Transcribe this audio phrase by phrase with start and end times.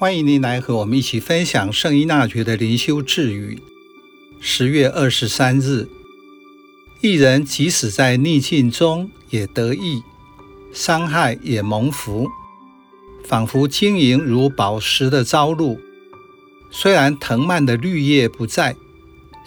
[0.00, 3.60] 欢迎您来和我们一起分享圣依纳爵的灵修智语。
[4.38, 5.88] 十月二十三日，
[7.00, 10.00] 义人即使在逆境中也得益，
[10.72, 12.28] 伤害也蒙福，
[13.24, 15.80] 仿佛晶莹如宝石的朝露。
[16.70, 18.76] 虽然藤蔓的绿叶不在，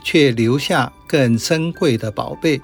[0.04, 2.60] 却留下更珍贵的宝贝。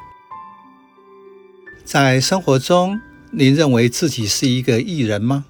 [1.86, 3.00] 在生活中，
[3.32, 5.46] 您认为自己是一个艺人吗？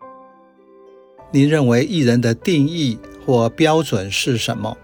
[1.37, 4.75] 您认为艺人的定义或标准是什么？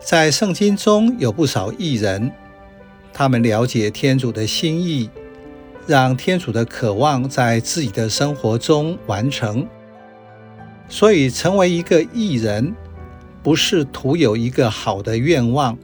[0.00, 2.32] 在圣经中有不少艺人，
[3.12, 5.08] 他们了解天主的心意，
[5.86, 9.64] 让天主的渴望在自己的生活中完成。
[10.88, 12.74] 所以，成为一个艺人，
[13.40, 15.78] 不是徒有一个好的愿望，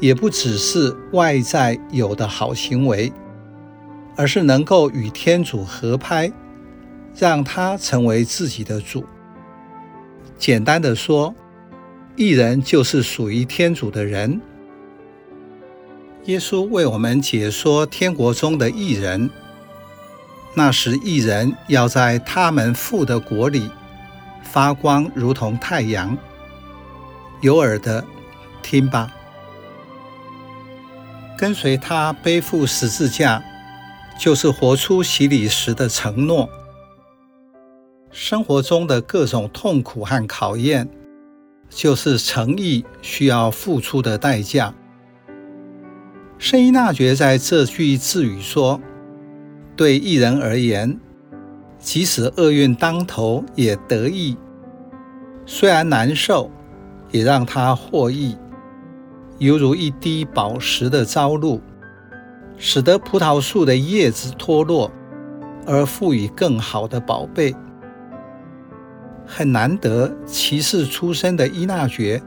[0.00, 3.10] 也不只是外在有的好行为，
[4.16, 6.30] 而是能够与天主合拍。
[7.18, 9.04] 让他成为自己的主。
[10.38, 11.34] 简单的说，
[12.14, 14.40] 义人就是属于天主的人。
[16.26, 19.28] 耶稣为我们解说天国中的义人。
[20.54, 23.68] 那时，义人要在他们父的国里
[24.42, 26.16] 发光，如同太阳。
[27.40, 28.04] 有耳的，
[28.62, 29.12] 听吧。
[31.36, 33.42] 跟随他背负十字架，
[34.18, 36.48] 就是活出洗礼时的承诺。
[38.20, 40.88] 生活中的各种痛苦和考验，
[41.70, 44.74] 就是诚意需要付出的代价。
[46.36, 48.80] 圣依纳爵在这句智语说
[49.76, 50.98] ：“对一人而言，
[51.78, 54.36] 即使厄运当头也得益，
[55.46, 56.50] 虽然难受，
[57.12, 58.36] 也让他获益，
[59.38, 61.60] 犹如一滴宝石的朝露，
[62.56, 64.90] 使得葡萄树的叶子脱落，
[65.64, 67.54] 而赋予更好的宝贝。”
[69.30, 72.20] 很难得，骑士出身的伊纳爵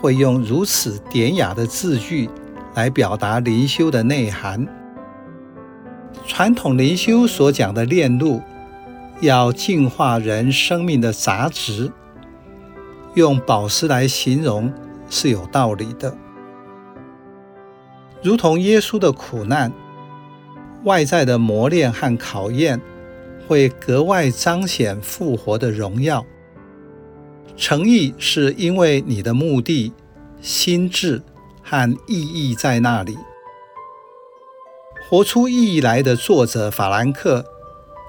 [0.00, 2.28] 会用如此典雅的字句
[2.74, 4.68] 来表达灵修的内涵。
[6.26, 8.42] 传统灵修所讲的炼路，
[9.22, 11.90] 要净化人生命的杂质，
[13.14, 14.70] 用宝石来形容
[15.08, 16.14] 是有道理的。
[18.22, 19.72] 如同耶稣的苦难，
[20.84, 22.80] 外在的磨练和考验，
[23.48, 26.24] 会格外彰显复活的荣耀。
[27.56, 29.92] 诚意是因为你的目的、
[30.40, 31.22] 心智
[31.62, 33.16] 和意义在那里。
[35.08, 37.44] 活出意义来的作者法兰克，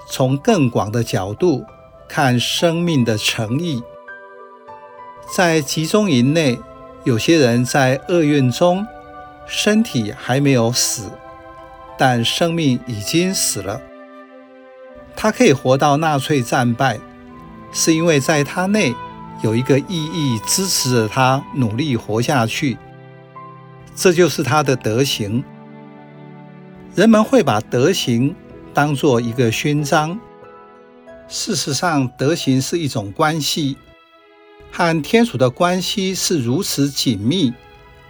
[0.08, 1.64] 从更广的角度
[2.08, 3.82] 看生命的诚意。
[5.34, 6.58] 在集中营内，
[7.04, 8.86] 有些人在厄运中，
[9.46, 11.10] 身体还没有死，
[11.98, 13.80] 但生命已经死了。
[15.14, 16.98] 他可以活到纳粹战败，
[17.70, 18.94] 是因为在他内。
[19.42, 22.78] 有一个意义支持着他努力活下去，
[23.94, 25.44] 这就是他的德行。
[26.94, 28.34] 人们会把德行
[28.72, 30.18] 当做一个勋章，
[31.28, 33.76] 事实上，德行是一种关系，
[34.70, 37.52] 和天主的关系是如此紧密，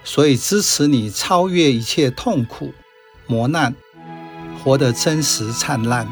[0.04, 2.72] 所以支持你超越一切痛苦、
[3.26, 3.74] 磨难，
[4.62, 6.06] 活得真实灿烂。